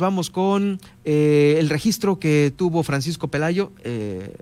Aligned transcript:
Vamos 0.00 0.30
con 0.30 0.80
eh, 1.04 1.56
el 1.58 1.68
registro 1.68 2.18
que 2.18 2.52
tuvo 2.56 2.82
Francisco 2.82 3.28
Pelayo. 3.28 3.72
Eh, 3.84 4.34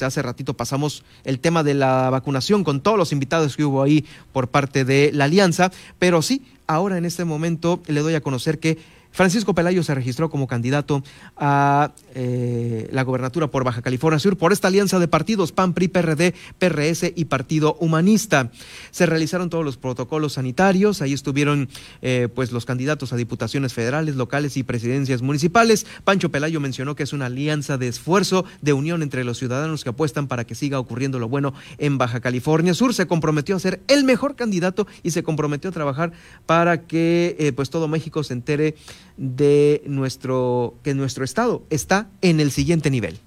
hace 0.00 0.22
ratito 0.22 0.54
pasamos 0.54 1.04
el 1.24 1.38
tema 1.38 1.62
de 1.62 1.74
la 1.74 2.08
vacunación 2.08 2.64
con 2.64 2.80
todos 2.80 2.96
los 2.96 3.12
invitados 3.12 3.56
que 3.56 3.64
hubo 3.64 3.82
ahí 3.82 4.04
por 4.32 4.48
parte 4.48 4.84
de 4.84 5.10
la 5.12 5.24
alianza, 5.24 5.70
pero 5.98 6.22
sí, 6.22 6.42
ahora 6.66 6.96
en 6.96 7.04
este 7.04 7.24
momento 7.24 7.82
le 7.86 8.00
doy 8.00 8.14
a 8.14 8.22
conocer 8.22 8.58
que 8.58 8.78
Francisco 9.14 9.54
Pelayo 9.54 9.84
se 9.84 9.94
registró 9.94 10.28
como 10.28 10.48
candidato 10.48 11.04
a 11.36 11.92
eh, 12.16 12.88
la 12.90 13.04
gobernatura 13.04 13.46
por 13.46 13.62
Baja 13.62 13.80
California 13.80 14.18
Sur 14.18 14.36
por 14.36 14.52
esta 14.52 14.66
alianza 14.66 14.98
de 14.98 15.06
partidos 15.06 15.52
PAN, 15.52 15.72
PRI, 15.72 15.86
PRD, 15.86 16.34
PRS 16.58 17.12
y 17.14 17.26
Partido 17.26 17.76
Humanista. 17.78 18.50
Se 18.90 19.06
realizaron 19.06 19.50
todos 19.50 19.64
los 19.64 19.76
protocolos 19.76 20.32
sanitarios, 20.32 21.00
ahí 21.00 21.12
estuvieron 21.12 21.68
eh, 22.02 22.28
pues 22.34 22.50
los 22.50 22.64
candidatos 22.64 23.12
a 23.12 23.16
diputaciones 23.16 23.72
federales, 23.72 24.16
locales 24.16 24.56
y 24.56 24.64
presidencias 24.64 25.22
municipales. 25.22 25.86
Pancho 26.02 26.32
Pelayo 26.32 26.58
mencionó 26.58 26.96
que 26.96 27.04
es 27.04 27.12
una 27.12 27.26
alianza 27.26 27.78
de 27.78 27.86
esfuerzo, 27.86 28.44
de 28.62 28.72
unión 28.72 29.00
entre 29.04 29.22
los 29.22 29.38
ciudadanos 29.38 29.84
que 29.84 29.90
apuestan 29.90 30.26
para 30.26 30.42
que 30.42 30.56
siga 30.56 30.80
ocurriendo 30.80 31.20
lo 31.20 31.28
bueno 31.28 31.54
en 31.78 31.98
Baja 31.98 32.18
California 32.18 32.74
Sur. 32.74 32.92
Se 32.92 33.06
comprometió 33.06 33.54
a 33.54 33.60
ser 33.60 33.80
el 33.86 34.02
mejor 34.02 34.34
candidato 34.34 34.88
y 35.04 35.12
se 35.12 35.22
comprometió 35.22 35.70
a 35.70 35.72
trabajar 35.72 36.10
para 36.46 36.82
que 36.82 37.36
eh, 37.38 37.52
pues 37.52 37.70
todo 37.70 37.86
México 37.86 38.24
se 38.24 38.32
entere 38.32 38.74
de 39.16 39.82
nuestro, 39.86 40.74
que 40.82 40.94
nuestro 40.94 41.24
Estado 41.24 41.62
está 41.70 42.08
en 42.20 42.40
el 42.40 42.50
siguiente 42.50 42.90
nivel. 42.90 43.20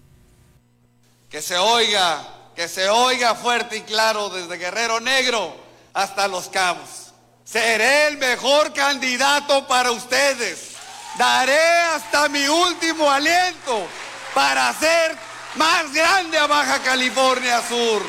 Que 1.30 1.42
se 1.42 1.58
oiga, 1.58 2.28
que 2.56 2.68
se 2.68 2.90
oiga 2.90 3.36
fuerte 3.36 3.78
y 3.78 3.82
claro 3.82 4.30
desde 4.30 4.58
Guerrero 4.58 5.00
Negro 5.00 5.56
hasta 5.94 6.28
Los 6.28 6.50
Cabos. 6.50 7.14
Seré 7.44 8.08
el 8.08 8.18
mejor 8.18 8.74
candidato 8.74 9.68
para 9.68 9.92
ustedes. 9.92 10.76
Daré 11.18 11.80
hasta 11.96 12.30
mi 12.30 12.46
último 12.48 13.10
aliento 13.10 13.88
para 14.34 14.70
hacer 14.70 15.16
más 15.56 15.92
grande 15.94 16.38
a 16.38 16.48
Baja 16.48 16.80
California 16.80 17.62
Sur. 17.68 18.02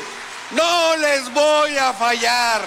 No 0.51 0.97
les 0.97 1.33
voy 1.33 1.77
a 1.77 1.93
fallar. 1.93 2.61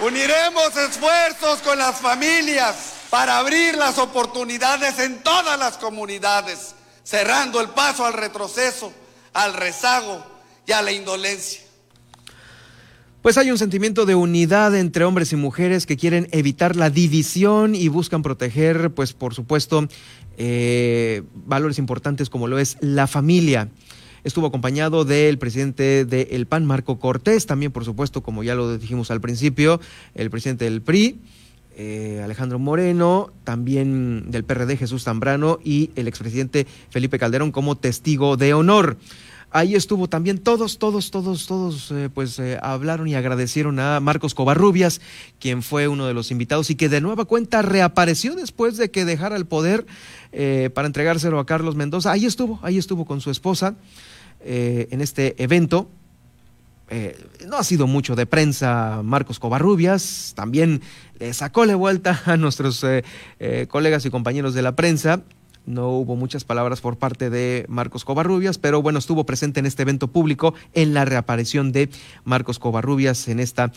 Uniremos 0.00 0.76
esfuerzos 0.76 1.60
con 1.60 1.78
las 1.78 2.00
familias 2.00 2.92
para 3.12 3.36
abrir 3.36 3.76
las 3.76 3.98
oportunidades 3.98 4.98
en 4.98 5.22
todas 5.22 5.58
las 5.58 5.76
comunidades, 5.76 6.74
cerrando 7.04 7.60
el 7.60 7.68
paso 7.68 8.06
al 8.06 8.14
retroceso, 8.14 8.90
al 9.34 9.52
rezago 9.52 10.24
y 10.66 10.72
a 10.72 10.80
la 10.80 10.92
indolencia. 10.92 11.60
Pues 13.20 13.36
hay 13.36 13.50
un 13.50 13.58
sentimiento 13.58 14.06
de 14.06 14.14
unidad 14.14 14.74
entre 14.74 15.04
hombres 15.04 15.30
y 15.34 15.36
mujeres 15.36 15.84
que 15.84 15.98
quieren 15.98 16.26
evitar 16.32 16.74
la 16.74 16.88
división 16.88 17.74
y 17.74 17.88
buscan 17.88 18.22
proteger, 18.22 18.94
pues 18.94 19.12
por 19.12 19.34
supuesto, 19.34 19.86
eh, 20.38 21.22
valores 21.34 21.78
importantes 21.78 22.30
como 22.30 22.48
lo 22.48 22.58
es 22.58 22.78
la 22.80 23.06
familia. 23.06 23.68
Estuvo 24.24 24.46
acompañado 24.46 25.04
del 25.04 25.36
presidente 25.36 26.06
del 26.06 26.46
PAN, 26.46 26.64
Marco 26.64 26.98
Cortés, 26.98 27.44
también 27.44 27.72
por 27.72 27.84
supuesto, 27.84 28.22
como 28.22 28.42
ya 28.42 28.54
lo 28.54 28.78
dijimos 28.78 29.10
al 29.10 29.20
principio, 29.20 29.82
el 30.14 30.30
presidente 30.30 30.64
del 30.64 30.80
PRI, 30.80 31.20
eh, 31.76 32.20
Alejandro 32.22 32.58
Moreno, 32.58 33.32
también 33.44 34.30
del 34.30 34.44
PRD 34.44 34.76
Jesús 34.76 35.04
Zambrano 35.04 35.58
y 35.64 35.90
el 35.96 36.06
expresidente 36.06 36.66
Felipe 36.90 37.18
Calderón 37.18 37.52
como 37.52 37.76
testigo 37.76 38.36
de 38.36 38.54
honor. 38.54 38.98
Ahí 39.50 39.74
estuvo 39.74 40.08
también 40.08 40.38
todos, 40.38 40.78
todos, 40.78 41.10
todos, 41.10 41.46
todos, 41.46 41.90
eh, 41.90 42.08
pues 42.12 42.38
eh, 42.38 42.58
hablaron 42.62 43.08
y 43.08 43.14
agradecieron 43.14 43.78
a 43.80 44.00
Marcos 44.00 44.34
Covarrubias, 44.34 45.00
quien 45.38 45.62
fue 45.62 45.88
uno 45.88 46.06
de 46.06 46.14
los 46.14 46.30
invitados 46.30 46.70
y 46.70 46.74
que 46.74 46.88
de 46.88 47.00
nueva 47.00 47.24
cuenta 47.24 47.62
reapareció 47.62 48.34
después 48.34 48.76
de 48.76 48.90
que 48.90 49.04
dejara 49.04 49.36
el 49.36 49.46
poder 49.46 49.86
para 50.74 50.86
entregárselo 50.86 51.38
a 51.38 51.46
Carlos 51.46 51.76
Mendoza. 51.76 52.12
Ahí 52.12 52.24
estuvo, 52.24 52.58
ahí 52.62 52.78
estuvo 52.78 53.04
con 53.04 53.20
su 53.20 53.30
esposa 53.30 53.76
en 54.44 55.00
este 55.02 55.42
evento 55.42 55.88
eh, 56.92 57.16
no 57.48 57.56
ha 57.56 57.64
sido 57.64 57.86
mucho 57.86 58.14
de 58.16 58.26
prensa 58.26 59.00
Marcos 59.02 59.38
Covarrubias, 59.38 60.34
también 60.36 60.82
le 61.18 61.32
sacó 61.32 61.64
la 61.64 61.74
vuelta 61.74 62.20
a 62.26 62.36
nuestros 62.36 62.84
eh, 62.84 63.02
eh, 63.40 63.66
colegas 63.66 64.04
y 64.04 64.10
compañeros 64.10 64.52
de 64.52 64.60
la 64.60 64.76
prensa. 64.76 65.22
No 65.64 65.88
hubo 65.90 66.16
muchas 66.16 66.44
palabras 66.44 66.82
por 66.82 66.98
parte 66.98 67.30
de 67.30 67.64
Marcos 67.68 68.04
Covarrubias, 68.04 68.58
pero 68.58 68.82
bueno, 68.82 68.98
estuvo 68.98 69.24
presente 69.24 69.60
en 69.60 69.64
este 69.66 69.82
evento 69.82 70.08
público 70.08 70.54
en 70.74 70.92
la 70.92 71.06
reaparición 71.06 71.72
de 71.72 71.88
Marcos 72.24 72.58
Covarrubias 72.58 73.28
en 73.28 73.38
esta, 73.38 73.72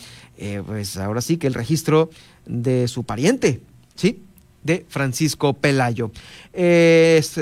pues 0.66 0.96
ahora 0.96 1.20
sí 1.20 1.36
que 1.36 1.46
el 1.46 1.54
registro 1.54 2.10
de 2.44 2.88
su 2.88 3.04
pariente, 3.04 3.60
¿sí? 3.94 4.24
De 4.64 4.84
Francisco 4.88 5.52
Pelayo. 5.52 6.10
esto 6.52 7.40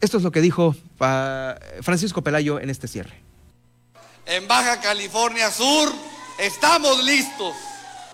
es 0.00 0.22
lo 0.22 0.30
que 0.30 0.40
dijo 0.40 0.76
Francisco 1.80 2.22
Pelayo 2.22 2.60
en 2.60 2.70
este 2.70 2.86
cierre 2.86 3.22
en 4.32 4.48
Baja 4.48 4.80
California 4.80 5.50
Sur, 5.50 5.92
estamos 6.38 7.04
listos. 7.04 7.54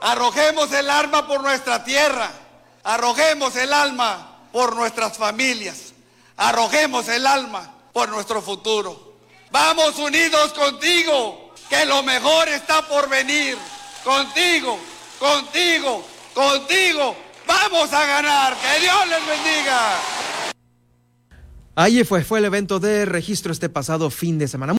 Arrojemos 0.01 0.73
el 0.73 0.91
arma 0.91 1.29
por 1.29 1.43
nuestra 1.43 1.85
tierra, 1.85 2.31
arrojemos 2.83 3.55
el 3.55 3.73
alma 3.73 4.49
por 4.53 4.75
nuestras 4.75 5.17
familias, 5.17 5.93
arrojemos 6.37 7.09
el 7.09 7.25
alma 7.25 7.73
por 7.93 8.09
nuestro 8.09 8.43
futuro. 8.43 9.15
Vamos 9.53 9.97
unidos 9.99 10.53
contigo, 10.55 11.55
que 11.69 11.87
lo 11.87 12.03
mejor 12.03 12.49
está 12.49 12.83
por 12.83 13.09
venir. 13.09 13.57
Contigo, 14.03 14.79
contigo, 15.19 16.05
contigo. 16.35 17.17
Vamos 17.47 17.93
a 17.93 18.07
ganar. 18.07 18.57
Que 18.57 18.81
Dios 18.81 19.09
les 19.09 19.27
bendiga. 19.27 19.99
Ahí 21.81 22.03
fue, 22.03 22.25
fue 22.25 22.41
el 22.41 22.45
evento 22.45 22.81
de 22.81 23.05
registro 23.05 23.53
este 23.53 23.69
pasado 23.69 24.11
fin 24.11 24.37
de 24.37 24.49
semana. 24.49 24.73